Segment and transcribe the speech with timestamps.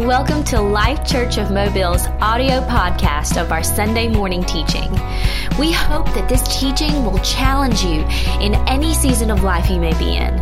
[0.00, 4.90] Welcome to Life Church of Mobile's audio podcast of our Sunday morning teaching.
[5.58, 8.00] We hope that this teaching will challenge you
[8.40, 10.38] in any season of life you may be in.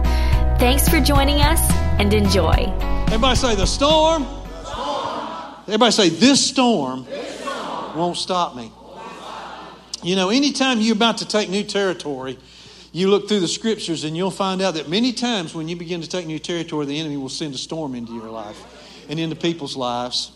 [0.60, 1.60] Thanks for joining us
[1.98, 2.72] and enjoy.
[3.08, 4.28] Everybody say the storm.
[4.62, 5.54] Storm.
[5.66, 7.98] Everybody say this storm, this storm.
[7.98, 8.70] Won't stop me.
[10.04, 12.38] You know, anytime you're about to take new territory,
[12.92, 16.00] you look through the scriptures and you'll find out that many times when you begin
[16.00, 18.67] to take new territory, the enemy will send a storm into your life
[19.08, 20.32] and into people's lives.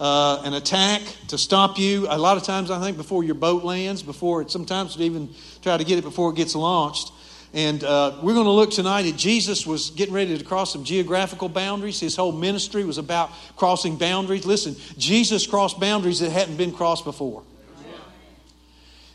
[0.00, 2.06] Uh, an attack to stop you.
[2.08, 5.28] A lot of times, I think, before your boat lands, before it, sometimes even
[5.62, 7.12] try to get it before it gets launched.
[7.54, 10.82] And uh, we're going to look tonight at Jesus was getting ready to cross some
[10.82, 12.00] geographical boundaries.
[12.00, 14.44] His whole ministry was about crossing boundaries.
[14.44, 17.44] Listen, Jesus crossed boundaries that hadn't been crossed before.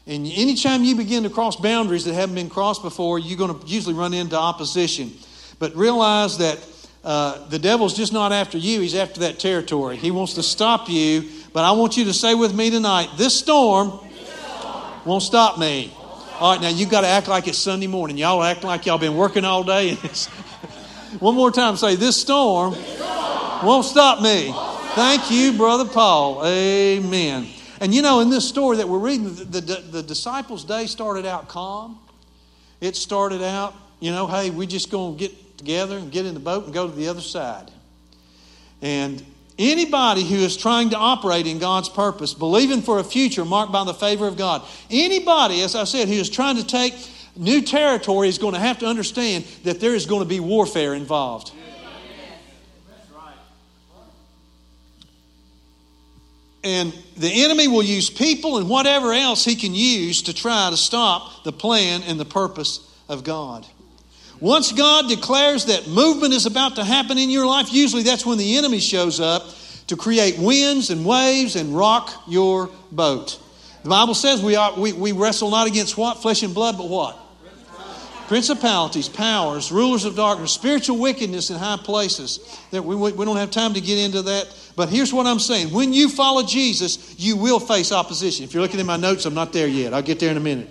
[0.08, 3.68] And anytime you begin to cross boundaries that haven't been crossed before, you're going to
[3.68, 5.12] usually run into opposition.
[5.60, 6.58] But realize that
[7.04, 9.96] uh, the devil's just not after you, he's after that territory.
[9.98, 11.30] He wants to stop you.
[11.54, 14.00] But I want you to say with me tonight this storm,
[15.06, 15.94] won't stop me.
[16.40, 18.18] All right, now you've got to act like it's Sunday morning.
[18.18, 19.96] Y'all act like y'all been working all day.
[21.20, 23.66] One more time, say, This storm, this storm.
[23.66, 24.54] won't stop me.
[24.96, 26.46] Thank you, Brother Paul.
[26.46, 27.48] Amen.
[27.82, 31.26] And you know, in this story that we're reading, the, the, the disciples' day started
[31.26, 32.00] out calm.
[32.82, 36.34] It started out, you know, hey, we're just going to get together and get in
[36.34, 37.70] the boat and go to the other side.
[38.82, 39.24] And
[39.60, 43.84] anybody who is trying to operate in God's purpose, believing for a future marked by
[43.84, 46.96] the favor of God, anybody, as I said, who is trying to take
[47.36, 50.96] new territory is going to have to understand that there is going to be warfare
[50.96, 51.52] involved.
[56.62, 60.76] And the enemy will use people and whatever else he can use to try to
[60.76, 63.66] stop the plan and the purpose of God.
[64.42, 68.38] Once God declares that movement is about to happen in your life, usually that's when
[68.38, 69.44] the enemy shows up
[69.88, 73.40] to create winds and waves and rock your boat.
[73.84, 76.22] The Bible says we, are, we, we wrestle not against what?
[76.22, 77.18] Flesh and blood, but what?
[78.28, 82.40] Principalities, powers, rulers of darkness, spiritual wickedness in high places.
[82.70, 84.56] That we, we don't have time to get into that.
[84.76, 85.74] But here's what I'm saying.
[85.74, 88.46] When you follow Jesus, you will face opposition.
[88.46, 89.96] If you're looking at my notes, I'm not there yet.
[89.96, 90.70] I'll get there in a minute.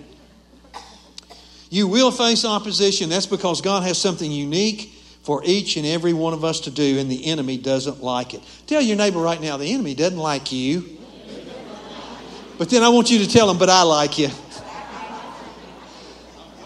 [1.69, 3.09] You will face opposition.
[3.09, 6.97] That's because God has something unique for each and every one of us to do,
[6.97, 8.41] and the enemy doesn't like it.
[8.65, 10.97] Tell your neighbor right now, the enemy doesn't like you.
[12.57, 14.29] But then I want you to tell him, but I like you.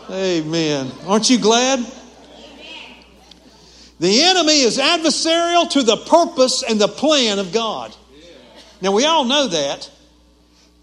[0.10, 0.92] Amen.
[1.06, 1.80] Aren't you glad?
[4.00, 7.96] The enemy is adversarial to the purpose and the plan of God.
[8.82, 9.90] Now, we all know that.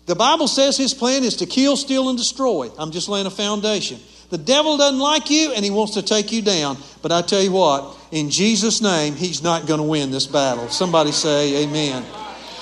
[0.06, 2.70] The Bible says his plan is to kill, steal, and destroy.
[2.78, 4.00] I'm just laying a foundation.
[4.30, 6.78] The devil doesn't like you and he wants to take you down.
[7.02, 10.68] But I tell you what, in Jesus' name, he's not going to win this battle.
[10.68, 12.04] Somebody say, Amen.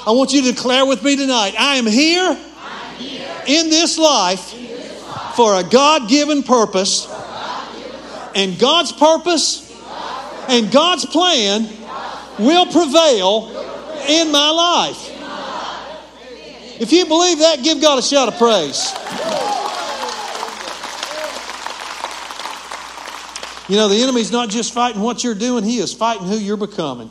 [0.06, 2.36] I want you to declare with me tonight I am here,
[3.46, 4.54] in, this life,
[5.36, 7.06] for a God given purpose,
[8.34, 9.68] and God's purpose
[10.48, 11.68] and God's plan
[12.38, 13.48] will prevail
[14.08, 15.14] in my life.
[16.80, 18.94] If you believe that, give God a shout of praise.
[23.68, 26.56] You know, the enemy's not just fighting what you're doing, he is fighting who you're
[26.56, 27.10] becoming.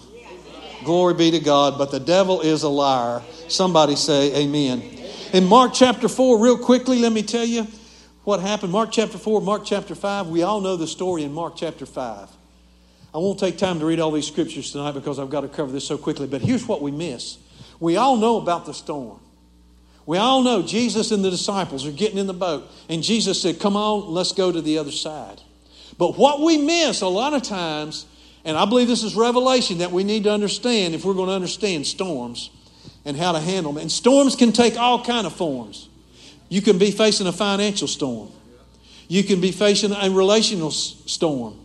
[0.84, 1.78] Glory be to God.
[1.78, 3.22] But the devil is a liar.
[3.48, 4.82] Somebody say amen.
[5.34, 7.68] In Mark chapter 4, real quickly, let me tell you
[8.24, 8.72] what happened.
[8.72, 10.28] Mark chapter 4, Mark chapter 5.
[10.28, 12.30] We all know the story in Mark chapter 5.
[13.14, 15.72] I won't take time to read all these scriptures tonight because I've got to cover
[15.72, 16.28] this so quickly.
[16.28, 17.38] But here's what we miss
[17.80, 19.20] we all know about the storm.
[20.06, 22.72] We all know Jesus and the disciples are getting in the boat.
[22.88, 25.42] And Jesus said, Come on, let's go to the other side.
[25.98, 28.06] But what we miss a lot of times,
[28.46, 31.36] and I believe this is revelation that we need to understand if we're going to
[31.36, 32.50] understand storms
[33.06, 33.82] and how to handle them.
[33.82, 35.90] And storms can take all kind of forms.
[36.50, 38.32] You can be facing a financial storm.
[39.08, 41.58] You can be facing a relational storm,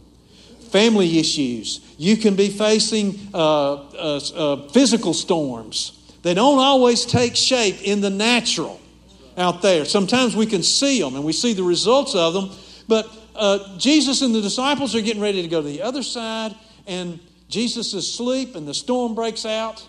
[0.71, 1.81] family issues.
[1.99, 5.99] You can be facing uh, uh, uh, physical storms.
[6.23, 8.81] They don't always take shape in the natural
[9.37, 9.85] out there.
[9.85, 12.51] Sometimes we can see them and we see the results of them,
[12.87, 16.55] but uh, Jesus and the disciples are getting ready to go to the other side,
[16.87, 17.19] and
[17.49, 19.87] Jesus is asleep, and the storm breaks out,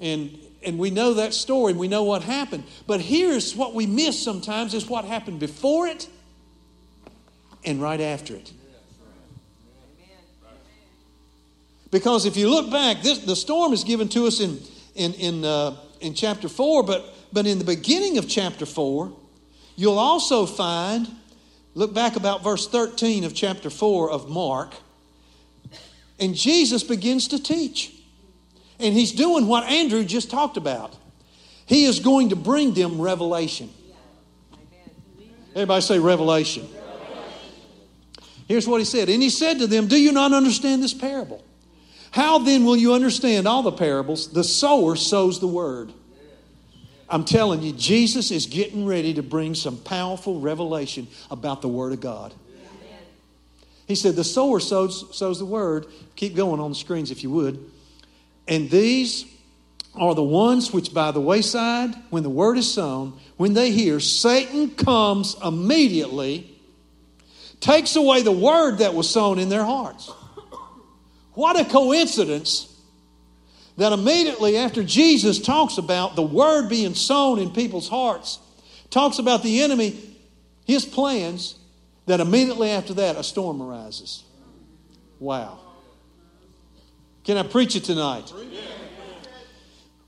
[0.00, 2.64] and and we know that story, and we know what happened.
[2.86, 6.08] But here's what we miss sometimes: is what happened before it,
[7.64, 8.52] and right after it.
[11.90, 14.58] Because if you look back, this, the storm is given to us in
[14.94, 19.12] in in uh, in chapter four, but but in the beginning of chapter four,
[19.76, 21.08] you'll also find
[21.74, 24.74] Look back about verse 13 of chapter 4 of Mark.
[26.20, 27.92] And Jesus begins to teach.
[28.78, 30.96] And he's doing what Andrew just talked about.
[31.66, 33.70] He is going to bring them revelation.
[35.50, 36.68] Everybody say revelation.
[38.46, 39.08] Here's what he said.
[39.08, 41.42] And he said to them, Do you not understand this parable?
[42.10, 44.32] How then will you understand all the parables?
[44.32, 45.92] The sower sows the word.
[47.08, 51.92] I'm telling you, Jesus is getting ready to bring some powerful revelation about the Word
[51.92, 52.34] of God.
[53.86, 55.86] He said, The sower sows, sows the word.
[56.16, 57.70] Keep going on the screens if you would.
[58.48, 59.26] And these
[59.94, 64.00] are the ones which by the wayside, when the word is sown, when they hear,
[64.00, 66.50] Satan comes immediately,
[67.60, 70.10] takes away the word that was sown in their hearts.
[71.34, 72.73] What a coincidence
[73.76, 78.38] that immediately after Jesus talks about the word being sown in people's hearts,
[78.90, 79.98] talks about the enemy,
[80.64, 81.58] his plans,
[82.06, 84.22] that immediately after that a storm arises.
[85.18, 85.58] Wow.
[87.24, 88.32] Can I preach it tonight?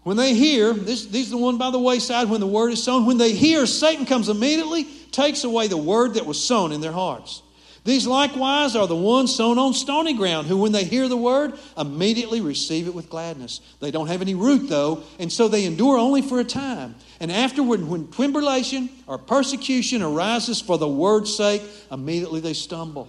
[0.03, 2.83] When they hear, this, these are the one by the wayside when the word is
[2.83, 3.07] sown.
[3.07, 6.93] When they hear, Satan comes immediately, takes away the word that was sown in their
[6.93, 7.43] hearts.
[7.87, 11.55] These likewise are the ones sown on stony ground, who, when they hear the word,
[11.79, 13.61] immediately receive it with gladness.
[13.79, 16.97] They don't have any root, though, and so they endure only for a time.
[17.21, 21.63] And afterward, when tribulation or persecution arises for the word's sake,
[21.93, 23.07] immediately they stumble.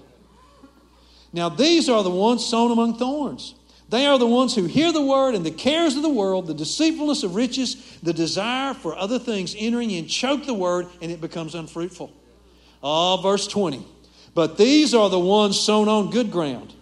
[1.34, 3.56] Now, these are the ones sown among thorns.
[3.90, 6.54] They are the ones who hear the word, and the cares of the world, the
[6.54, 11.20] deceitfulness of riches, the desire for other things entering in, choke the word, and it
[11.20, 12.14] becomes unfruitful.
[12.84, 13.84] Ah, verse 20.
[14.38, 16.76] But these are the ones sown on good ground.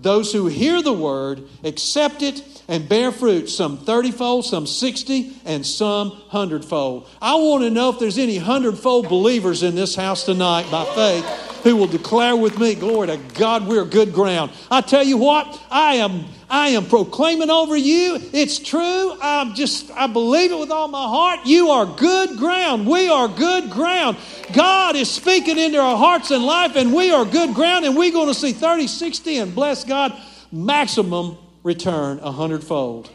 [0.00, 5.36] Those who hear the word, accept it, and bear fruit, some 30 fold, some 60,
[5.44, 7.08] and some 100 fold.
[7.22, 10.84] I want to know if there's any 100 fold believers in this house tonight by
[10.96, 11.24] faith
[11.62, 14.50] who will declare with me, Glory to God, we're good ground.
[14.68, 18.20] I tell you what, I am I am proclaiming over you.
[18.32, 19.16] It's true.
[19.20, 21.40] I'm just, I believe it with all my heart.
[21.44, 22.86] You are good ground.
[22.86, 24.16] We are good ground.
[24.52, 28.12] God is speaking into our hearts and life, and we are good ground, and we're
[28.12, 30.16] going to see 30, 60, and bless God,
[30.52, 33.10] maximum return a hundredfold.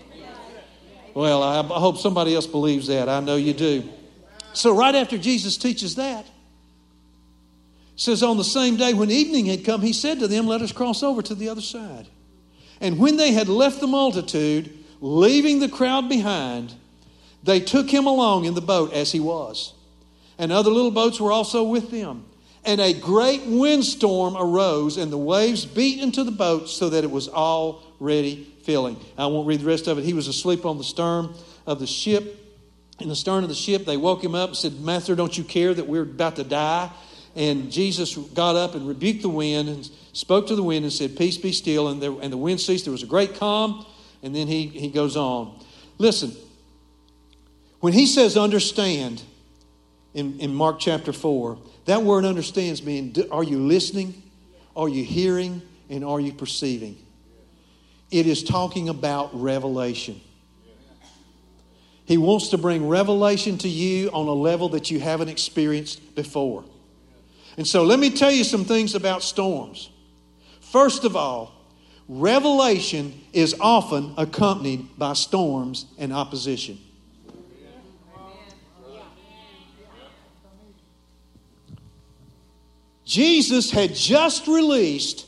[1.14, 3.08] Well, I hope somebody else believes that.
[3.08, 3.84] I know you do.
[4.54, 6.26] So, right after Jesus teaches that,
[7.96, 10.72] says on the same day when evening had come, he said to them, Let us
[10.72, 12.08] cross over to the other side.
[12.82, 16.74] And when they had left the multitude, leaving the crowd behind,
[17.44, 19.74] they took him along in the boat as he was.
[20.38, 22.26] And other little boats were also with them.
[22.66, 27.10] And a great windstorm arose, and the waves beat into the boat so that it
[27.10, 28.98] was already filling.
[29.18, 30.04] I won't read the rest of it.
[30.04, 31.34] He was asleep on the stern
[31.66, 32.38] of the ship.
[33.00, 35.44] In the stern of the ship, they woke him up and said, Master, don't you
[35.44, 36.92] care that we're about to die?
[37.36, 41.18] And Jesus got up and rebuked the wind and spoke to the wind and said,
[41.18, 41.88] Peace be still.
[41.88, 42.86] And, there, and the wind ceased.
[42.86, 43.86] There was a great calm.
[44.24, 45.58] And then he, he goes on.
[45.98, 46.34] Listen,
[47.80, 49.24] when he says understand
[50.14, 54.22] in, in Mark chapter 4, that word understands means are you listening?
[54.76, 55.62] Are you hearing?
[55.90, 56.98] And are you perceiving?
[58.12, 60.22] It is talking about revelation.
[62.06, 66.66] He wants to bring revelation to you on a level that you haven't experienced before.
[67.58, 69.90] And so let me tell you some things about storms.
[70.62, 71.54] First of all,
[72.08, 76.80] revelation is often accompanied by storms and opposition.
[83.06, 85.28] Jesus had just released,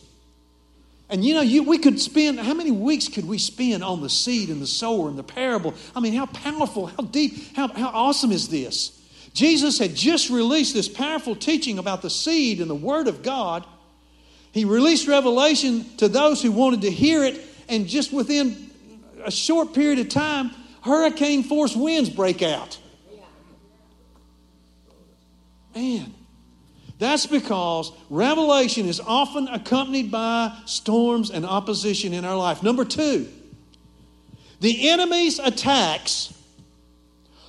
[1.10, 4.10] and you know, you, we could spend, how many weeks could we spend on the
[4.10, 5.74] seed and the sower and the parable?
[5.94, 9.03] I mean, how powerful, how deep, how, how awesome is this?
[9.34, 13.66] Jesus had just released this powerful teaching about the seed and the Word of God.
[14.52, 18.70] He released revelation to those who wanted to hear it, and just within
[19.26, 22.78] a short period of time, hurricane force winds break out.
[25.76, 26.14] Man,
[27.00, 32.62] that's because revelation is often accompanied by storms and opposition in our life.
[32.62, 33.28] Number two,
[34.60, 36.33] the enemy's attacks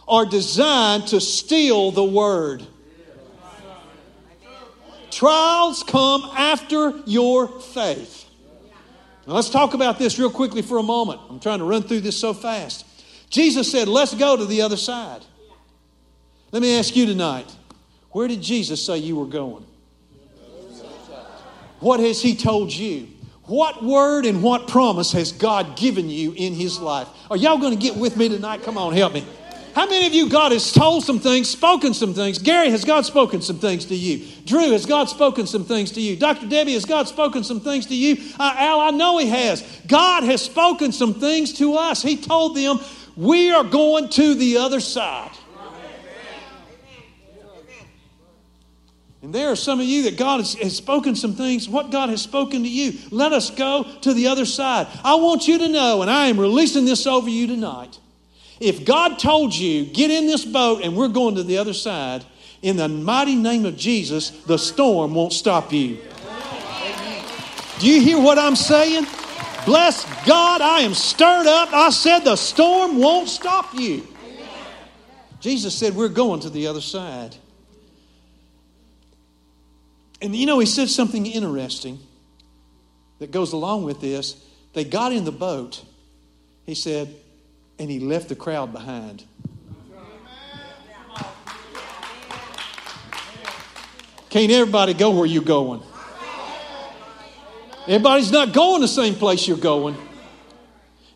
[0.07, 2.67] are designed to steal the word.
[5.11, 8.29] Trials come after your faith.
[9.27, 11.21] Now let's talk about this real quickly for a moment.
[11.31, 12.85] I'm trying to run through this so fast.
[13.31, 15.23] Jesus said, Let's go to the other side.
[16.53, 17.55] Let me ask you tonight
[18.11, 19.65] where did Jesus say you were going?
[21.81, 23.09] What has He told you?
[23.45, 27.09] What word and what promise has God given you in His life?
[27.31, 28.63] Are y'all going to get with me tonight?
[28.63, 29.27] Come on, help me.
[29.75, 32.39] How many of you, God has told some things, spoken some things?
[32.39, 34.25] Gary, has God spoken some things to you?
[34.45, 36.15] Drew, has God spoken some things to you?
[36.15, 36.47] Dr.
[36.47, 38.17] Debbie, has God spoken some things to you?
[38.39, 39.63] Uh, Al, I know He has.
[39.89, 42.03] God has spoken some things to us.
[42.03, 42.79] He told them,
[43.17, 45.33] We are going to the other side.
[49.23, 52.11] And there are some of you that God has, has, spoken some things, what God
[52.11, 52.93] has spoken to you.
[53.11, 54.87] Let us go to the other side.
[55.03, 57.99] I want you to know, and I am releasing this over you tonight.
[58.65, 62.25] If God told you, get in this boat and we're going to the other side,
[62.63, 65.99] in the mighty name of Jesus, the storm won't stop you.
[67.79, 69.07] Do you hear what I'm saying?
[69.67, 71.75] Bless God, I am stirred up.
[71.75, 74.09] I said the storm won't stop you.
[75.41, 77.37] Jesus said, We're going to the other side.
[80.23, 81.99] And you know, he said something interesting
[83.19, 84.43] that goes along with this.
[84.73, 85.85] They got in the boat,
[86.65, 87.15] he said,
[87.79, 89.25] and he left the crowd behind.
[94.31, 95.81] Can't everybody go where you're going?
[97.87, 99.97] Everybody's not going the same place you're going.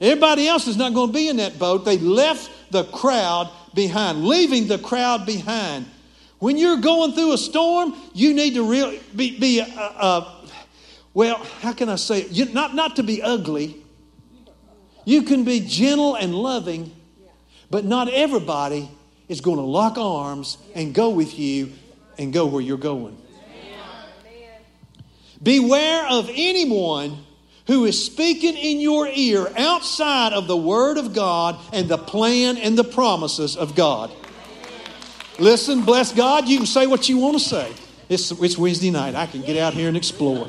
[0.00, 1.85] Everybody else is not going to be in that boat.
[1.85, 5.87] They left the crowd behind, leaving the crowd behind.
[6.38, 10.45] When you're going through a storm, you need to really be, be uh, uh,
[11.15, 12.31] well, how can I say it?
[12.31, 13.83] You, not, not to be ugly.
[15.09, 16.95] You can be gentle and loving,
[17.71, 18.91] but not everybody
[19.27, 21.73] is going to lock arms and go with you
[22.19, 23.17] and go where you're going.
[25.43, 27.25] Beware of anyone
[27.69, 32.59] who is speaking in your ear outside of the Word of God and the plan
[32.59, 34.11] and the promises of God.
[35.38, 37.73] Listen, bless God, you can say what you want to say.
[38.11, 39.15] It's, it's Wednesday night.
[39.15, 40.47] I can get out here and explore.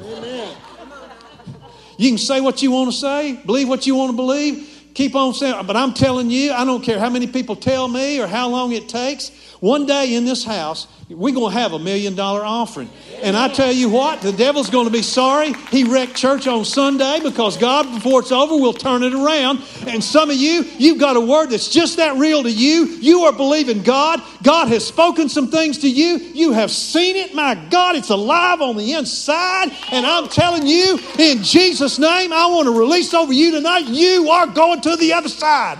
[1.99, 5.15] You can say what you want to say, believe what you want to believe, keep
[5.15, 8.25] on saying, but I'm telling you, I don't care how many people tell me or
[8.25, 9.31] how long it takes.
[9.59, 12.89] One day in this house, we're going to have a million dollar offering.
[13.21, 16.65] And I tell you what, the devil's going to be sorry he wrecked church on
[16.65, 19.61] Sunday because God, before it's over, will turn it around.
[19.87, 22.85] And some of you, you've got a word that's just that real to you.
[22.85, 24.21] You are believing God.
[24.43, 26.17] God has spoken some things to you.
[26.17, 27.33] You have seen it.
[27.33, 29.71] My God, it's alive on the inside.
[29.91, 34.29] And I'm telling you, in Jesus' name, I want to release over you tonight, you
[34.29, 35.79] are going to the other side.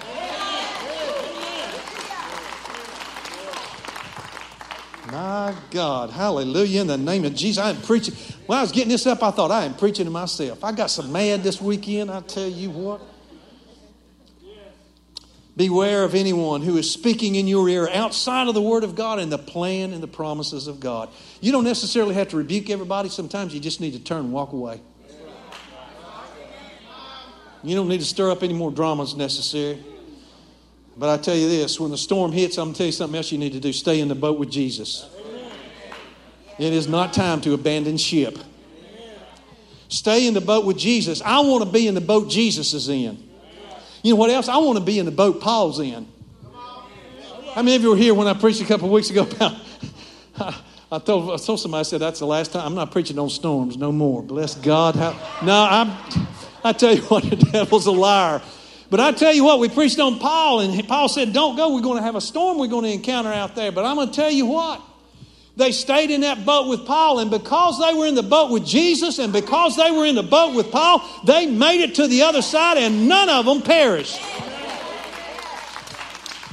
[5.12, 7.58] My God, hallelujah, in the name of Jesus.
[7.58, 8.14] I am preaching.
[8.46, 10.64] When I was getting this up, I thought, I am preaching to myself.
[10.64, 13.02] I got some mad this weekend, I tell you what.
[15.58, 19.20] Beware of anyone who is speaking in your ear outside of the Word of God
[19.20, 21.10] and the plan and the promises of God.
[21.42, 23.10] You don't necessarily have to rebuke everybody.
[23.10, 24.80] Sometimes you just need to turn and walk away.
[27.62, 29.84] You don't need to stir up any more dramas necessary.
[31.00, 33.16] But I tell you this when the storm hits, I'm going to tell you something
[33.16, 35.10] else you need to do stay in the boat with Jesus.
[36.60, 38.38] It is not time to abandon ship.
[39.88, 41.22] Stay in the boat with Jesus.
[41.22, 43.18] I want to be in the boat Jesus is in.
[44.04, 44.50] You know what else?
[44.50, 46.06] I want to be in the boat Paul's in.
[47.54, 49.56] How many of you were here when I preached a couple weeks ago about?
[50.92, 52.66] I told, I told somebody, I said, that's the last time.
[52.66, 54.22] I'm not preaching on storms no more.
[54.22, 54.96] Bless God.
[54.96, 55.12] How,
[55.44, 56.28] no, I'm,
[56.64, 58.42] I tell you what, the devil's a liar.
[58.90, 61.76] But I tell you what, we preached on Paul, and Paul said, Don't go.
[61.76, 63.72] We're going to have a storm we're going to encounter out there.
[63.72, 64.82] But I'm going to tell you what.
[65.56, 68.66] They stayed in that boat with Paul, and because they were in the boat with
[68.66, 72.22] Jesus, and because they were in the boat with Paul, they made it to the
[72.22, 74.22] other side, and none of them perished.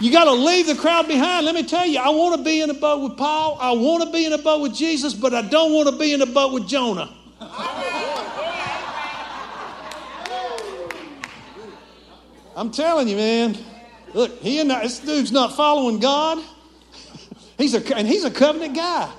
[0.00, 1.46] You got to leave the crowd behind.
[1.46, 3.56] Let me tell you, I want to be in a boat with Paul.
[3.60, 6.12] I want to be in a boat with Jesus, but I don't want to be
[6.12, 7.15] in a boat with Jonah.
[12.56, 13.56] I'm telling you, man.
[14.14, 16.42] Look, he and I, this dude's not following God.
[17.58, 19.12] he's a and he's a covenant guy.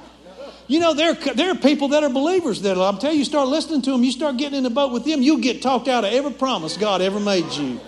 [0.66, 3.82] You know, there, there are people that are believers that I'm telling you, start listening
[3.84, 6.12] to them, you start getting in the boat with them, you'll get talked out of
[6.12, 7.80] every promise God ever made you.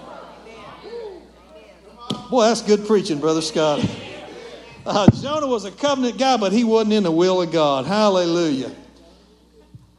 [2.29, 3.85] Boy, that's good preaching, Brother Scott.
[4.85, 7.85] Uh, Jonah was a covenant guy, but he wasn't in the will of God.
[7.85, 8.71] Hallelujah.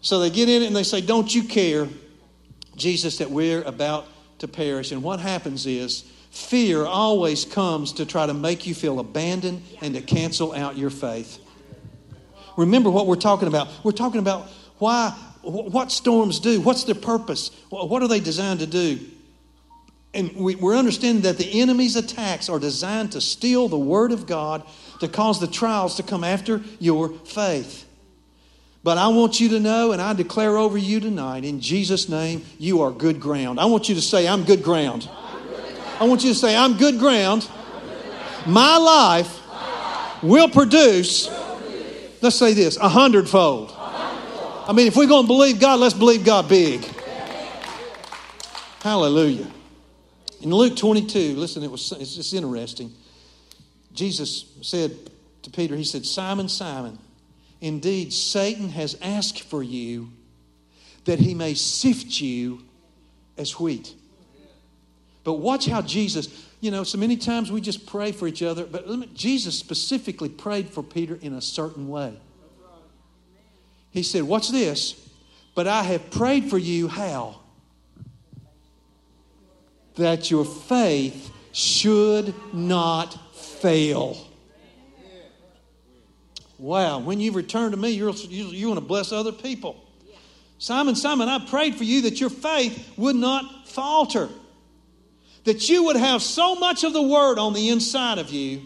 [0.01, 1.87] So they get in it and they say, Don't you care,
[2.77, 4.07] Jesus, that we're about
[4.41, 4.93] to perish.
[4.93, 9.95] And what happens is fear always comes to try to make you feel abandoned and
[9.95, 11.39] to cancel out your faith.
[12.57, 13.69] Remember what we're talking about.
[13.85, 15.11] We're talking about why,
[15.43, 18.99] what storms do, what's their purpose, what are they designed to do.
[20.13, 24.27] And we, are understanding that the enemy's attacks are designed to steal the word of
[24.27, 24.65] God,
[24.99, 27.87] to cause the trials to come after your faith.
[28.83, 32.45] But I want you to know, and I declare over you tonight, in Jesus' name,
[32.59, 33.61] you are good ground.
[33.61, 35.09] I want you to say, I'm good ground.
[35.99, 37.47] I want you to say, I'm good ground
[38.47, 41.29] My life will produce,
[42.23, 43.75] let's say this, a hundredfold.
[43.77, 46.85] I mean, if we're going to believe God, let's believe God big.
[48.81, 49.47] Hallelujah.
[50.41, 52.93] In Luke 22, listen, it was, it's just interesting.
[53.93, 54.93] Jesus said
[55.43, 56.99] to Peter, He said, Simon, Simon,
[57.61, 60.11] indeed Satan has asked for you
[61.05, 62.63] that he may sift you
[63.37, 63.95] as wheat.
[65.25, 68.65] But watch how Jesus, you know, so many times we just pray for each other,
[68.65, 72.19] but Jesus specifically prayed for Peter in a certain way.
[73.91, 75.09] He said, Watch this,
[75.55, 77.41] but I have prayed for you how?
[79.97, 84.30] That your faith should not fail.
[86.61, 89.83] Wow, when you return to me, you're, you, you want to bless other people.
[90.59, 94.29] Simon, Simon, I prayed for you that your faith would not falter.
[95.45, 98.61] That you would have so much of the word on the inside of you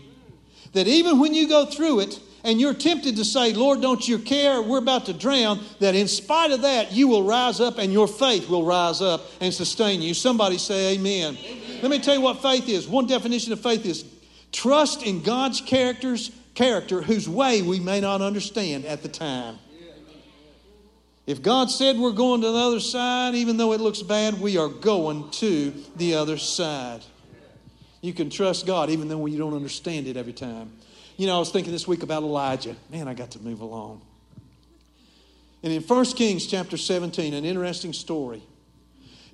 [0.72, 4.18] that even when you go through it and you're tempted to say, Lord, don't you
[4.18, 4.60] care?
[4.60, 8.08] We're about to drown, that in spite of that, you will rise up and your
[8.08, 10.14] faith will rise up and sustain you.
[10.14, 11.38] Somebody say, Amen.
[11.40, 11.80] amen.
[11.80, 12.88] Let me tell you what faith is.
[12.88, 14.04] One definition of faith is
[14.50, 19.58] trust in God's characters, character whose way we may not understand at the time.
[21.26, 24.58] If God said we're going to the other side, even though it looks bad, we
[24.58, 27.00] are going to the other side.
[28.02, 30.70] You can trust God even though you don't understand it every time.
[31.16, 32.76] You know, I was thinking this week about Elijah.
[32.90, 34.02] Man, I got to move along.
[35.62, 38.42] And in 1 Kings chapter 17, an interesting story.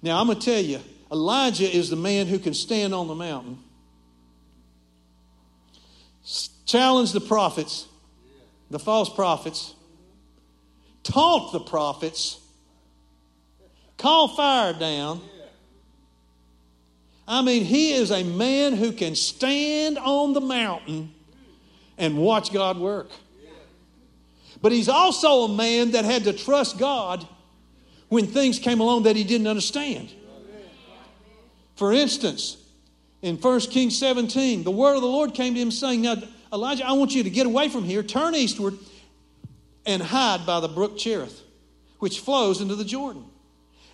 [0.00, 0.78] Now, I'm going to tell you,
[1.10, 3.58] Elijah is the man who can stand on the mountain,
[6.70, 7.86] challenge the prophets,
[8.70, 9.74] the false prophets,
[11.02, 12.38] taunt the prophets,
[13.96, 15.20] call fire down.
[17.26, 21.12] I mean, he is a man who can stand on the mountain
[21.98, 23.10] and watch God work.
[24.62, 27.26] But he's also a man that had to trust God
[28.08, 30.12] when things came along that he didn't understand.
[31.74, 32.58] For instance,
[33.22, 36.16] in 1 Kings 17, the word of the Lord came to him saying, Now,
[36.52, 38.74] Elijah, I want you to get away from here, turn eastward,
[39.86, 41.42] and hide by the brook Cherith,
[41.98, 43.24] which flows into the Jordan.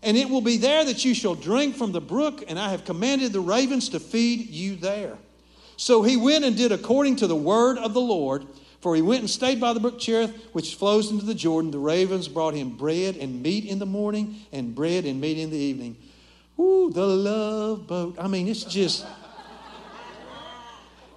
[0.02, 2.84] And it will be there that you shall drink from the brook, and I have
[2.84, 5.16] commanded the ravens to feed you there.
[5.76, 8.46] So he went and did according to the word of the Lord.
[8.80, 11.70] For he went and stayed by the brook Cherith, which flows into the Jordan.
[11.70, 15.50] The ravens brought him bread and meat in the morning, and bread and meat in
[15.50, 15.96] the evening.
[16.60, 18.16] Ooh, the love boat.
[18.18, 19.04] I mean, it's just.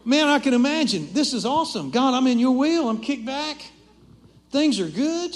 [0.05, 1.09] Man, I can imagine.
[1.13, 1.91] This is awesome.
[1.91, 2.89] God, I'm in your will.
[2.89, 3.57] I'm kicked back.
[4.51, 5.35] Things are good.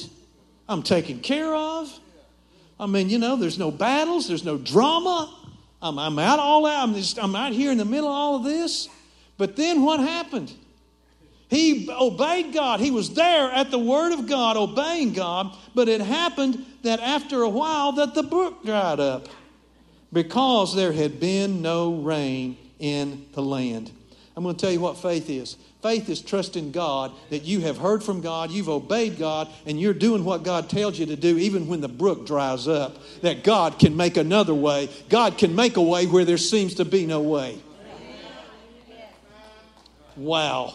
[0.68, 1.92] I'm taken care of.
[2.80, 5.34] I mean, you know, there's no battles, there's no drama.
[5.82, 6.88] I'm, I'm out all out.
[6.88, 8.90] I'm, just, I'm out here in the middle of all of this.
[9.38, 10.52] But then what happened?
[11.50, 12.80] He obeyed God.
[12.80, 15.56] He was there at the word of God, obeying God.
[15.76, 19.28] But it happened that after a while that the brook dried up
[20.12, 23.92] because there had been no rain in the land.
[24.36, 25.58] I'm going to tell you what faith is.
[25.82, 29.94] Faith is trusting God that you have heard from God, you've obeyed God, and you're
[29.94, 32.98] doing what God tells you to do, even when the brook dries up.
[33.22, 34.90] That God can make another way.
[35.10, 37.60] God can make a way where there seems to be no way.
[40.16, 40.74] Wow.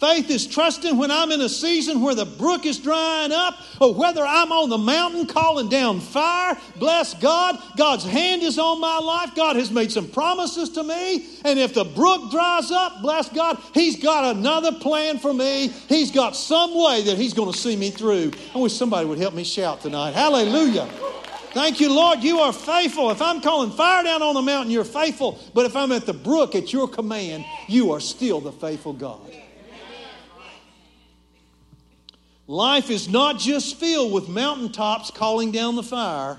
[0.00, 3.92] Faith is trusting when I'm in a season where the brook is drying up or
[3.92, 6.56] whether I'm on the mountain calling down fire.
[6.78, 7.58] Bless God.
[7.76, 9.34] God's hand is on my life.
[9.34, 11.26] God has made some promises to me.
[11.44, 15.68] And if the brook dries up, bless God, He's got another plan for me.
[15.68, 18.32] He's got some way that He's going to see me through.
[18.54, 20.14] I wish somebody would help me shout tonight.
[20.14, 20.88] Hallelujah.
[21.52, 22.22] Thank you, Lord.
[22.22, 23.10] You are faithful.
[23.10, 25.38] If I'm calling fire down on the mountain, you're faithful.
[25.52, 29.30] But if I'm at the brook at your command, you are still the faithful God.
[32.50, 36.36] Life is not just filled with mountaintops calling down the fire,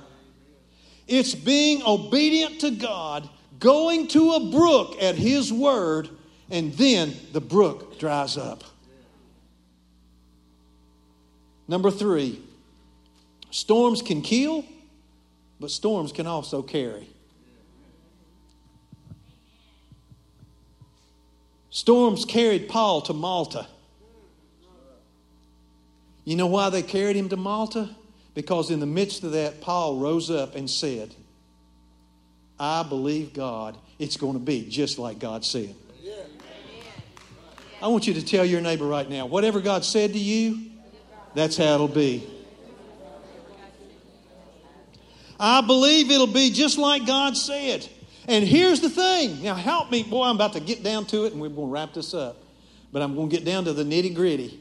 [1.07, 6.09] it's being obedient to God, going to a brook at His word,
[6.49, 8.65] and then the brook dries up.
[11.69, 12.41] Number three,
[13.51, 14.65] storms can kill,
[15.61, 17.07] but storms can also carry.
[21.69, 23.65] Storms carried Paul to Malta.
[26.23, 27.89] You know why they carried him to Malta?
[28.33, 31.13] Because in the midst of that, Paul rose up and said,
[32.59, 35.75] I believe God, it's going to be just like God said.
[37.81, 40.69] I want you to tell your neighbor right now whatever God said to you,
[41.33, 42.27] that's how it'll be.
[45.39, 47.87] I believe it'll be just like God said.
[48.27, 49.41] And here's the thing.
[49.41, 50.03] Now, help me.
[50.03, 52.37] Boy, I'm about to get down to it and we're going to wrap this up.
[52.91, 54.59] But I'm going to get down to the nitty gritty.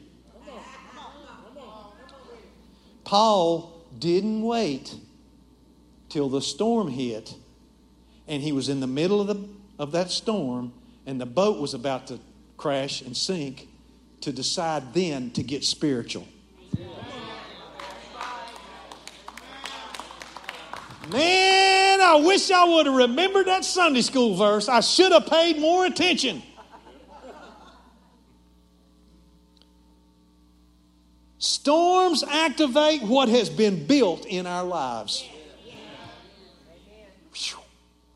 [3.11, 4.95] Paul didn't wait
[6.07, 7.35] till the storm hit
[8.25, 10.71] and he was in the middle of, the, of that storm
[11.05, 12.19] and the boat was about to
[12.55, 13.67] crash and sink
[14.21, 16.25] to decide then to get spiritual.
[21.11, 24.69] Man, I wish I would have remembered that Sunday school verse.
[24.69, 26.41] I should have paid more attention.
[31.41, 35.27] Storms activate what has been built in our lives.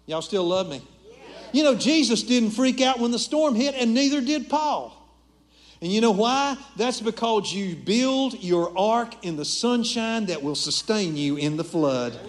[0.06, 0.80] Y'all still love me?
[1.52, 4.96] You know, Jesus didn't freak out when the storm hit, and neither did Paul.
[5.82, 6.56] And you know why?
[6.76, 11.64] That's because you build your ark in the sunshine that will sustain you in the
[11.64, 12.20] flood.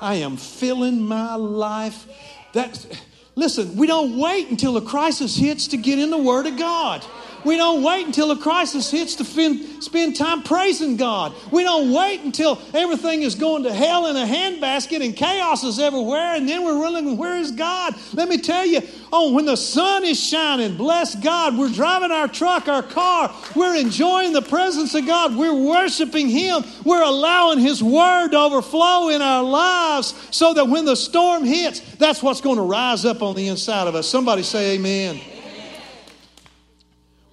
[0.00, 2.06] I am filling my life.
[2.54, 2.86] That
[3.36, 7.04] listen, we don't wait until a crisis hits to get in the Word of God.
[7.46, 11.32] We don't wait until a crisis hits to fin- spend time praising God.
[11.52, 15.78] We don't wait until everything is going to hell in a handbasket and chaos is
[15.78, 17.94] everywhere, and then we're running, where is God?
[18.14, 18.82] Let me tell you,
[19.12, 23.76] oh, when the sun is shining, bless God, we're driving our truck, our car, we're
[23.76, 29.22] enjoying the presence of God, we're worshiping Him, we're allowing His Word to overflow in
[29.22, 33.36] our lives so that when the storm hits, that's what's going to rise up on
[33.36, 34.08] the inside of us.
[34.08, 35.20] Somebody say, Amen.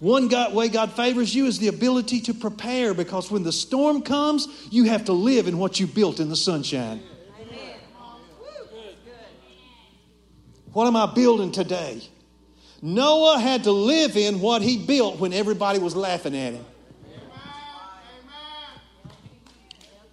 [0.04, 4.02] One God, way God favors you is the ability to prepare because when the storm
[4.02, 7.02] comes, you have to live in what you built in the sunshine.
[10.74, 12.02] What am I building today?
[12.82, 16.66] Noah had to live in what he built when everybody was laughing at him.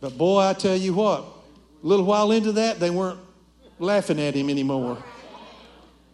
[0.00, 1.24] But boy, I tell you what,
[1.82, 3.18] a little while into that, they weren't
[3.80, 5.02] laughing at him anymore.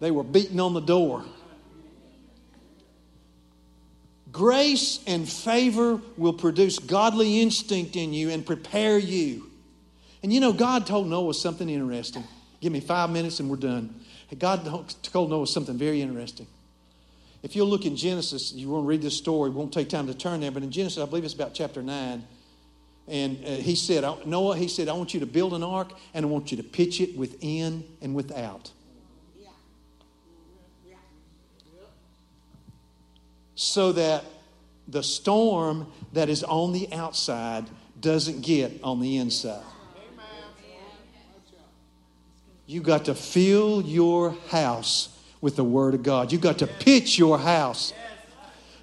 [0.01, 1.27] They were beating on the door.
[4.37, 9.51] Grace and favor will produce godly instinct in you and prepare you.
[10.23, 12.23] And you know, God told Noah something interesting.
[12.61, 13.99] Give me five minutes and we're done.
[14.39, 14.63] God
[15.03, 16.47] told Noah something very interesting.
[17.43, 20.41] If you'll look in Genesis, you won't read this story, won't take time to turn
[20.41, 22.23] there, but in Genesis, I believe it's about chapter 9.
[23.09, 26.27] And uh, he said, Noah, he said, I want you to build an ark and
[26.27, 28.71] I want you to pitch it within and without.
[33.57, 34.23] So that
[34.87, 37.65] the storm that is on the outside
[38.01, 39.65] doesn't get on the inside.
[42.67, 45.09] You got to fill your house
[45.41, 46.33] with the Word of God.
[46.33, 47.93] You got to pitch your house.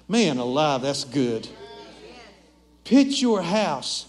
[0.08, 1.48] Man alive, that's good.
[2.82, 4.06] Pitch your house.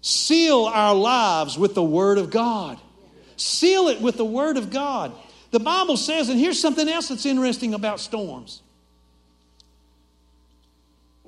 [0.00, 2.78] Seal our lives with the Word of God.
[3.36, 5.12] Seal it with the Word of God.
[5.50, 8.60] The Bible says, and here's something else that's interesting about storms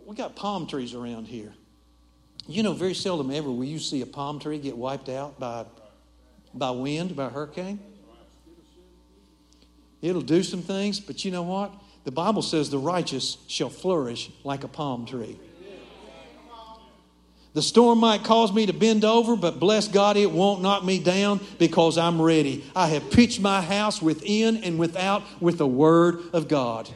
[0.07, 1.53] we got palm trees around here.
[2.47, 5.67] You know, very seldom ever will you see a palm tree get wiped out by,
[6.55, 7.81] by wind, by hurricane.
[10.01, 11.73] It'll do some things, but you know what?
[12.05, 15.41] The Bible says the righteous shall flourish like a palm tree.
[17.55, 21.03] The storm might cause me to bend over, but bless God, it won't knock me
[21.03, 22.65] down because I'm ready.
[22.77, 26.89] I have pitched my house within and without with the Word of God,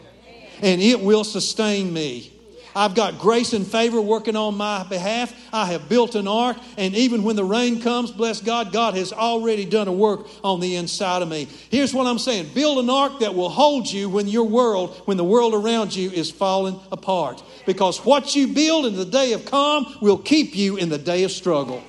[0.61, 2.40] and it will sustain me.
[2.75, 5.35] I've got grace and favor working on my behalf.
[5.53, 9.13] I have built an ark, and even when the rain comes, bless God, God has
[9.13, 11.49] already done a work on the inside of me.
[11.71, 15.17] Here's what I'm saying build an ark that will hold you when your world, when
[15.17, 17.43] the world around you is falling apart.
[17.67, 21.25] Because what you build in the day of calm will keep you in the day
[21.25, 21.83] of struggle.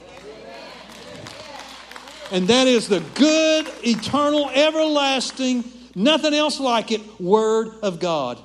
[2.31, 5.65] And that is the good, eternal, everlasting,
[5.95, 8.41] nothing else like it, Word of God.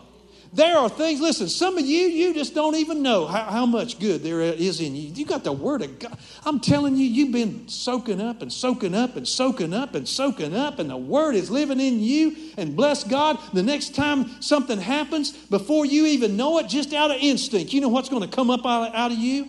[0.56, 3.98] There are things, listen, some of you, you just don't even know how, how much
[3.98, 5.12] good there is in you.
[5.12, 6.16] You got the Word of God.
[6.46, 10.56] I'm telling you, you've been soaking up and soaking up and soaking up and soaking
[10.56, 12.34] up, and the Word is living in you.
[12.56, 17.10] And bless God, the next time something happens, before you even know it, just out
[17.10, 19.48] of instinct, you know what's going to come up out, out of you?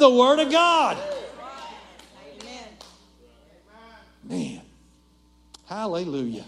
[0.00, 0.98] The Word of God.
[2.40, 2.68] Amen.
[4.24, 4.60] Man,
[5.66, 6.46] hallelujah.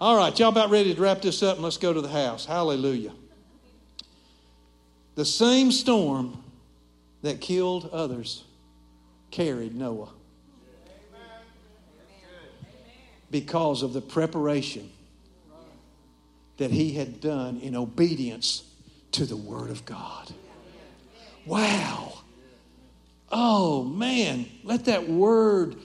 [0.00, 2.46] All right, y'all about ready to wrap this up and let's go to the house.
[2.46, 3.12] Hallelujah.
[5.14, 6.42] The same storm
[7.20, 8.44] that killed others
[9.30, 10.08] carried Noah
[13.30, 14.90] because of the preparation
[16.56, 18.64] that he had done in obedience
[19.12, 20.32] to the Word of God.
[21.44, 22.14] Wow.
[23.30, 25.76] Oh, man, let that word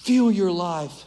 [0.00, 1.04] fill your life.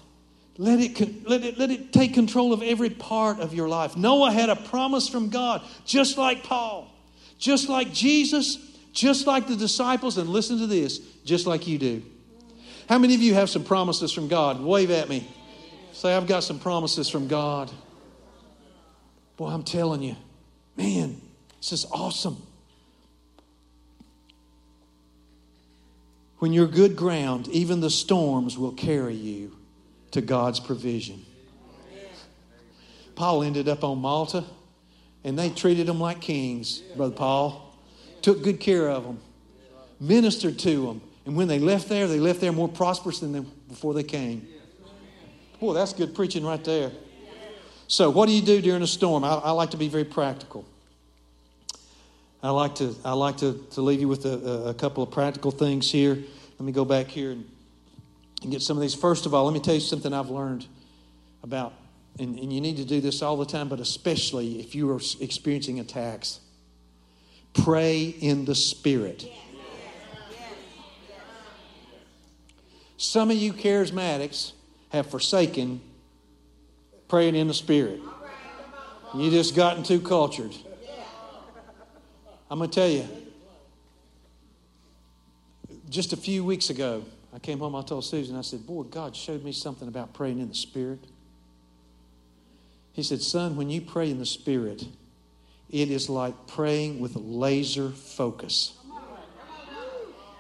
[0.60, 3.96] Let it, let, it, let it take control of every part of your life.
[3.96, 6.94] Noah had a promise from God, just like Paul,
[7.38, 8.58] just like Jesus,
[8.92, 12.04] just like the disciples, and listen to this, just like you do.
[12.90, 14.60] How many of you have some promises from God?
[14.60, 15.26] Wave at me.
[15.94, 17.72] Say, I've got some promises from God.
[19.38, 20.18] Boy, I'm telling you,
[20.76, 21.22] man,
[21.62, 22.36] this is awesome.
[26.40, 29.56] When you're good ground, even the storms will carry you
[30.12, 31.26] to God's provision.
[33.16, 34.46] Paul ended up on Malta,
[35.24, 37.78] and they treated him like kings, Brother Paul.
[38.22, 39.20] Took good care of them,
[40.00, 41.02] ministered to them.
[41.26, 44.48] And when they left there, they left there more prosperous than before they came.
[45.60, 46.92] Boy, that's good preaching right there.
[47.88, 49.24] So, what do you do during a storm?
[49.24, 50.66] I, I like to be very practical.
[52.42, 55.52] I like to, I like to, to leave you with a, a couple of practical
[55.52, 56.18] things here.
[56.58, 57.50] Let me go back here and
[58.42, 58.96] and get some of these.
[58.96, 60.66] First of all, let me tell you something I've learned
[61.44, 61.74] about,
[62.18, 65.00] and, and you need to do this all the time, but especially if you are
[65.20, 66.40] experiencing attacks.
[67.54, 69.26] Pray in the Spirit.
[72.98, 74.52] Some of you charismatics
[74.90, 75.82] have forsaken
[77.08, 78.02] praying in the Spirit.
[79.16, 80.54] You just gotten too cultured.
[82.52, 83.08] I'm going to tell you,
[85.90, 89.16] just a few weeks ago, I came home, I told Susan, I said, Boy, God
[89.16, 91.00] showed me something about praying in the Spirit.
[92.94, 94.84] He said, Son, when you pray in the Spirit,
[95.70, 98.74] it is like praying with a laser focus.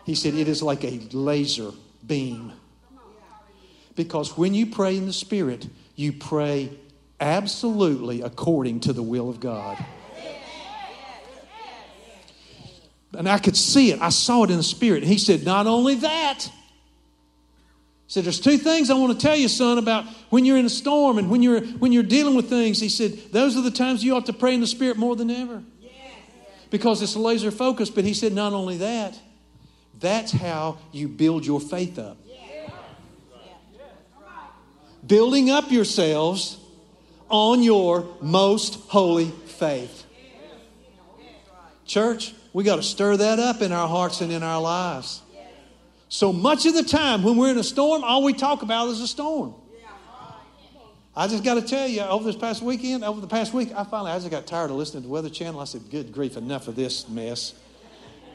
[0.06, 1.72] He said, It is like a laser
[2.06, 2.54] beam.
[3.96, 6.72] Because when you pray in the Spirit, you pray
[7.20, 9.78] absolutely according to the will of God.
[13.18, 14.02] And I could see it.
[14.02, 15.04] I saw it in the Spirit.
[15.04, 16.50] He said, Not only that,
[18.10, 20.70] said, There's two things I want to tell you, son, about when you're in a
[20.70, 22.82] storm and when you're when you're dealing with things.
[22.82, 25.30] He said, Those are the times you ought to pray in the Spirit more than
[25.30, 25.64] ever.
[26.70, 27.90] Because it's laser focus.
[27.90, 29.18] But he said, not only that,
[30.00, 32.18] that's how you build your faith up.
[35.06, 36.60] Building up yourselves
[37.30, 40.06] on your most holy faith.
[41.86, 45.22] Church, we got to stir that up in our hearts and in our lives.
[46.10, 49.00] So much of the time when we're in a storm, all we talk about is
[49.00, 49.54] a storm.
[51.16, 53.84] I just got to tell you, over this past weekend, over the past week, I
[53.84, 55.60] finally I just got tired of listening to the Weather Channel.
[55.60, 57.54] I said, "Good grief, enough of this mess."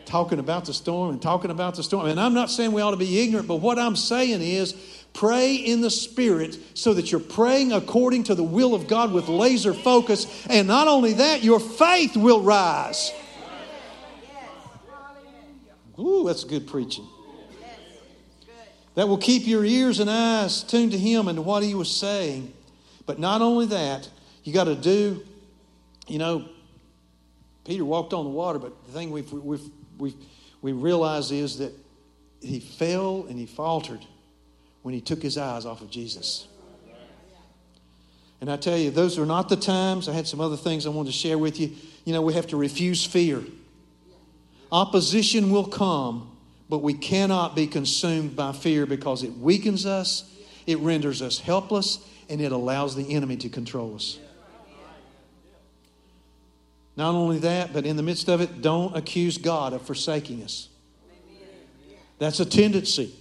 [0.04, 2.06] Talking about the storm and talking about the storm.
[2.06, 4.74] And I'm not saying we ought to be ignorant, but what I'm saying is
[5.14, 9.28] pray in the Spirit so that you're praying according to the will of God with
[9.28, 10.26] laser focus.
[10.50, 13.12] And not only that, your faith will rise.
[15.98, 17.08] Ooh, that's good preaching
[18.94, 21.94] that will keep your ears and eyes tuned to Him and to what He was
[21.94, 22.52] saying.
[23.06, 24.08] But not only that,
[24.44, 25.24] you got to do,
[26.06, 26.48] you know,
[27.64, 30.14] Peter walked on the water, but the thing we've, we've, we've,
[30.60, 31.72] we realize is that
[32.40, 34.04] he fell and he faltered
[34.82, 36.46] when he took his eyes off of Jesus.
[38.40, 40.08] And I tell you, those are not the times.
[40.08, 41.72] I had some other things I wanted to share with you.
[42.04, 43.42] You know, we have to refuse fear.
[44.70, 46.33] Opposition will come
[46.74, 50.28] but we cannot be consumed by fear because it weakens us,
[50.66, 54.18] it renders us helpless, and it allows the enemy to control us.
[56.96, 60.68] Not only that, but in the midst of it, don't accuse God of forsaking us.
[62.18, 63.14] That's a tendency.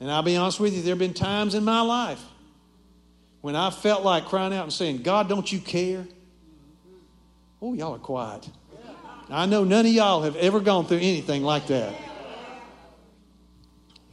[0.00, 2.22] And I'll be honest with you, there have been times in my life
[3.42, 6.06] when I felt like crying out and saying, God, don't you care?
[7.60, 8.48] Oh, y'all are quiet.
[9.28, 12.05] I know none of y'all have ever gone through anything like that.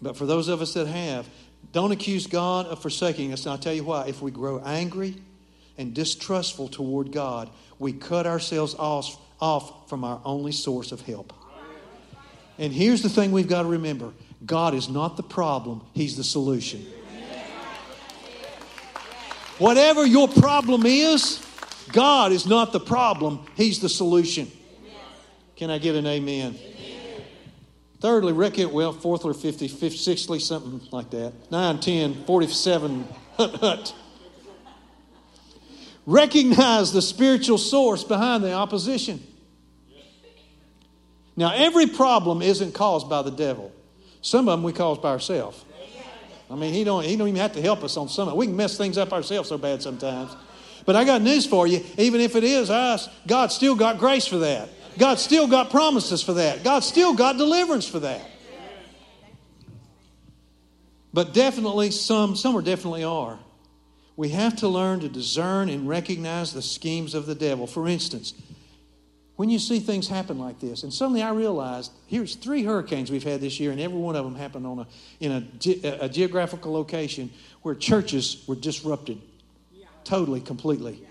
[0.04, 1.28] But for those of us that have,
[1.72, 3.46] don't accuse God of forsaking us.
[3.46, 4.08] And I'll tell you why.
[4.08, 5.16] If we grow angry
[5.78, 11.34] and distrustful toward God, we cut ourselves off, off from our only source of help.
[12.60, 14.14] And here's the thing we've got to remember
[14.46, 16.86] God is not the problem, He's the solution.
[19.58, 21.46] Whatever your problem is,
[21.92, 24.52] God is not the problem, He's the solution.
[25.56, 26.58] Can I get an amen?
[28.04, 31.32] Thirdly, reckon well, fourthly, fifty, fifth, sixthly, something like that.
[31.50, 33.96] Nine, ten, forty-seven, hut, hut.
[36.06, 39.26] Recognize the spiritual source behind the opposition.
[41.38, 43.72] Now, every problem isn't caused by the devil.
[44.22, 45.64] Some of them we cause by ourselves.
[46.52, 48.38] I mean, he don't, he don't even have to help us on some of it.
[48.38, 50.36] We can mess things up ourselves so bad sometimes.
[50.86, 51.82] But I got news for you.
[51.98, 54.68] Even if it is us, God still got grace for that.
[54.98, 56.64] God still got promises for that.
[56.64, 58.22] God still got deliverance for that.
[61.14, 63.38] But definitely, some, some are definitely are.
[64.16, 67.68] We have to learn to discern and recognize the schemes of the devil.
[67.68, 68.34] For instance,
[69.36, 73.24] when you see things happen like this, and suddenly I realized here's three hurricanes we've
[73.24, 74.88] had this year, and every one of them happened on a,
[75.20, 79.20] in a, a geographical location where churches were disrupted
[80.04, 81.02] totally, completely.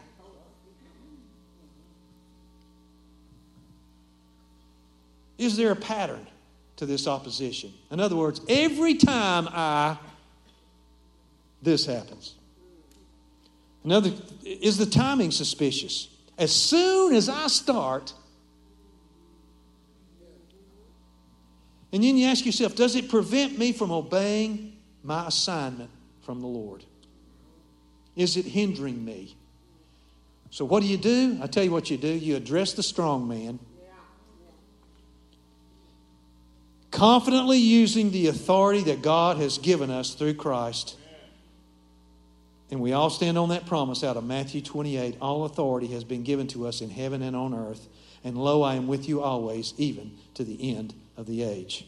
[5.42, 6.26] Is there a pattern
[6.76, 7.72] to this opposition?
[7.90, 9.98] In other words, every time I,
[11.60, 12.34] this happens.
[13.84, 14.12] Another,
[14.44, 16.08] is the timing suspicious?
[16.38, 18.12] As soon as I start,
[21.92, 25.90] and then you ask yourself, does it prevent me from obeying my assignment
[26.22, 26.84] from the Lord?
[28.14, 29.36] Is it hindering me?
[30.50, 31.38] So, what do you do?
[31.42, 32.08] I tell you what you do.
[32.08, 33.58] You address the strong man,
[37.02, 40.96] confidently using the authority that God has given us through Christ
[42.70, 46.22] and we all stand on that promise out of Matthew 28 All authority has been
[46.22, 47.86] given to us in heaven and on earth.
[48.24, 51.86] And lo, I am with you always, even to the end of the age.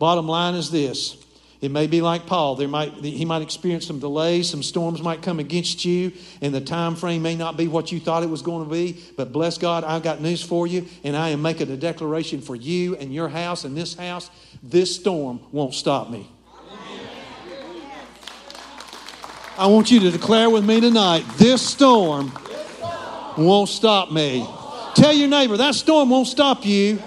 [0.00, 1.24] Bottom line is this.
[1.66, 2.54] It may be like Paul.
[2.54, 6.60] There might, he might experience some delays, some storms might come against you, and the
[6.60, 9.02] time frame may not be what you thought it was going to be.
[9.16, 12.54] But bless God, I've got news for you, and I am making a declaration for
[12.54, 14.30] you and your house and this house.
[14.62, 16.30] This storm won't stop me.
[19.58, 22.30] I want you to declare with me tonight this storm
[23.36, 24.46] won't stop me.
[24.94, 27.02] Tell your neighbor that storm won't stop you.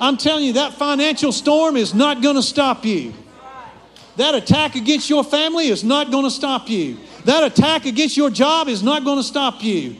[0.00, 3.14] I'm telling you, that financial storm is not going to stop you.
[4.16, 6.98] That attack against your family is not going to stop you.
[7.24, 9.96] That attack against your job is not going to stop you.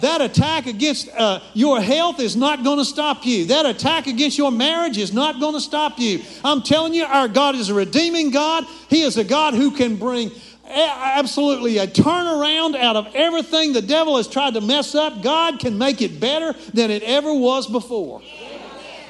[0.00, 3.46] That attack against uh, your health is not going to stop you.
[3.46, 6.20] That attack against your marriage is not going to stop you.
[6.44, 8.64] I'm telling you, our God is a redeeming God.
[8.88, 10.30] He is a God who can bring
[10.66, 15.22] absolutely a turnaround out of everything the devil has tried to mess up.
[15.22, 18.20] God can make it better than it ever was before.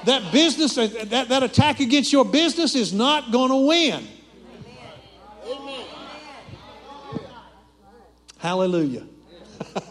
[0.06, 4.06] That business, that, that attack against your business is not going to win.
[8.38, 9.06] Hallelujah.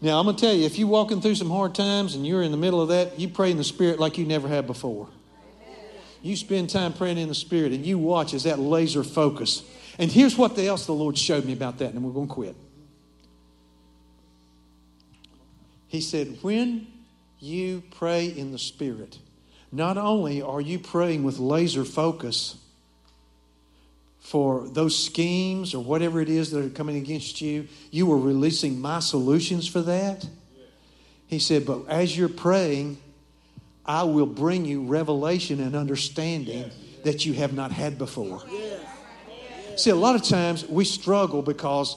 [0.00, 2.42] now, I'm going to tell you if you're walking through some hard times and you're
[2.42, 5.08] in the middle of that, you pray in the Spirit like you never have before.
[6.22, 9.64] You spend time praying in the Spirit and you watch as that laser focus
[9.98, 12.56] and here's what else the Lord showed me about that, and we're going to quit.
[15.86, 16.86] He said, When
[17.44, 19.18] you pray in the Spirit,
[19.70, 22.56] not only are you praying with laser focus
[24.18, 28.80] for those schemes or whatever it is that are coming against you, you are releasing
[28.80, 30.26] my solutions for that.
[31.26, 32.98] He said, But as you're praying,
[33.84, 36.70] I will bring you revelation and understanding
[37.04, 38.42] that you have not had before.
[39.76, 41.96] See, a lot of times we struggle because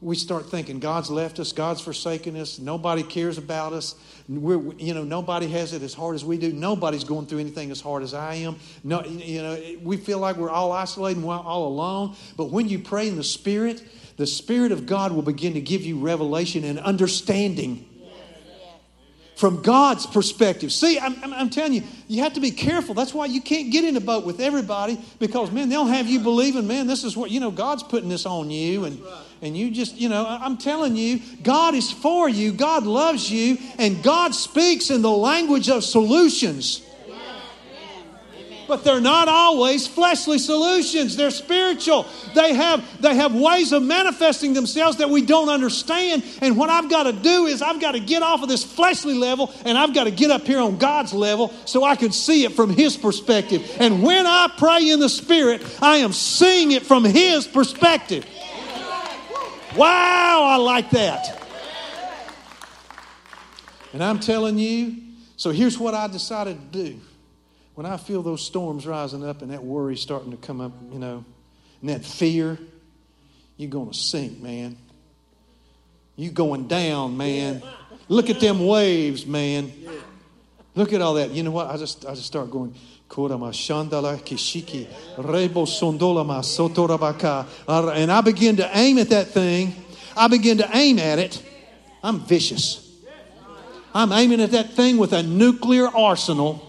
[0.00, 3.96] we start thinking God's left us, God's forsaken us, nobody cares about us.
[4.28, 6.52] We're, you know, nobody has it as hard as we do.
[6.52, 8.56] Nobody's going through anything as hard as I am.
[8.84, 12.14] No, you know, we feel like we're all isolated and all alone.
[12.36, 13.82] But when you pray in the Spirit,
[14.16, 17.84] the Spirit of God will begin to give you revelation and understanding
[19.34, 20.72] from God's perspective.
[20.72, 22.94] See, I'm, I'm, I'm, telling you, you have to be careful.
[22.94, 26.18] That's why you can't get in a boat with everybody because, man, they'll have you
[26.18, 28.84] believing, man, this is what, you know, God's putting this on you.
[28.84, 29.00] And,
[29.42, 33.58] and you just, you know, I'm telling you, God is for you, God loves you,
[33.78, 36.82] and God speaks in the language of solutions
[38.68, 41.16] but they're not always fleshly solutions.
[41.16, 42.06] They're spiritual.
[42.34, 46.22] They have, they have ways of manifesting themselves that we don't understand.
[46.42, 49.14] And what I've got to do is I've got to get off of this fleshly
[49.14, 52.44] level and I've got to get up here on God's level so I can see
[52.44, 53.76] it from His perspective.
[53.80, 58.26] And when I pray in the Spirit, I am seeing it from His perspective.
[59.76, 61.42] Wow, I like that.
[63.92, 64.96] And I'm telling you,
[65.36, 67.00] so here's what I decided to do
[67.74, 70.98] when I feel those storms rising up and that worry starting to come up, you
[70.98, 71.24] know,
[71.80, 72.58] and that fear,
[73.56, 74.76] you're going to sink, man.
[76.16, 77.62] You going down, man.
[78.08, 79.72] Look at them waves, man.
[80.74, 81.30] Look at all that.
[81.30, 81.68] You know what?
[81.68, 82.74] I just I just start going.
[87.96, 89.74] And I begin to aim at that thing.
[90.16, 91.42] I begin to aim at it.
[92.02, 92.84] I'm vicious.
[93.94, 96.64] I'm aiming at that thing with a nuclear arsenal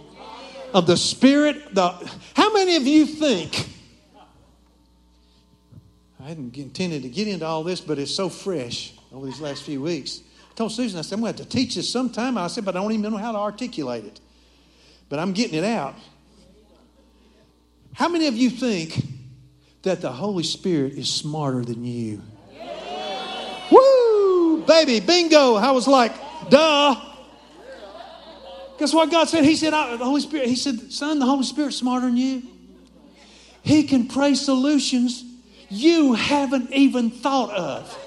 [0.74, 1.76] of the Spirit.
[1.76, 1.90] The,
[2.36, 3.68] how many of you think?
[6.20, 9.64] I hadn't intended to get into all this, but it's so fresh over these last
[9.64, 10.22] few weeks.
[10.52, 12.38] I told Susan, I said, I'm going to have to teach this sometime.
[12.38, 14.20] I said, but I don't even know how to articulate it.
[15.10, 15.96] But I'm getting it out.
[18.00, 19.04] How many of you think
[19.82, 22.22] that the Holy Spirit is smarter than you?
[23.70, 24.64] Woo!
[24.66, 25.56] Baby, bingo.
[25.56, 26.14] I was like,
[26.50, 26.96] duh.
[28.78, 29.44] Guess what God said?
[29.44, 32.44] He said, the Holy Spirit, He said, Son, the Holy Spirit's smarter than you.
[33.64, 35.26] He can pray solutions
[35.68, 37.98] you haven't even thought of.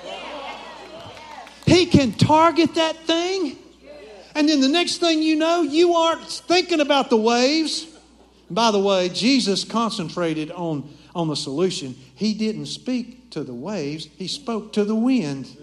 [1.66, 3.58] He can target that thing.
[4.34, 7.91] And then the next thing you know, you aren't thinking about the waves.
[8.54, 11.94] By the way, Jesus concentrated on, on the solution.
[12.14, 15.56] He didn't speak to the waves, he spoke to the wind.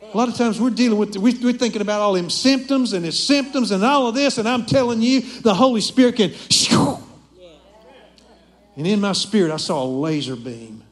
[0.00, 3.22] A lot of times we're dealing with, we're thinking about all them symptoms and his
[3.22, 6.32] symptoms and all of this, and I'm telling you, the Holy Spirit can.
[8.76, 10.84] And in my spirit, I saw a laser beam.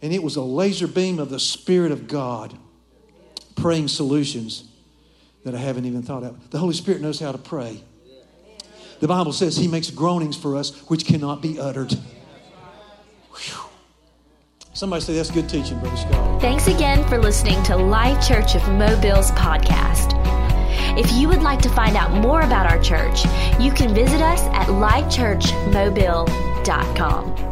[0.00, 2.56] And it was a laser beam of the Spirit of God
[3.54, 4.64] praying solutions
[5.44, 6.50] that I haven't even thought of.
[6.50, 7.82] The Holy Spirit knows how to pray.
[9.00, 11.92] The Bible says He makes groanings for us which cannot be uttered.
[13.32, 13.62] Whew.
[14.72, 16.40] Somebody say that's good teaching, Brother Scott.
[16.40, 20.12] Thanks again for listening to Life Church of Mobile's podcast.
[20.98, 23.24] If you would like to find out more about our church,
[23.60, 27.45] you can visit us at lifechurchmobile.com.